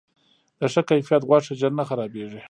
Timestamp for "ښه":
0.73-0.81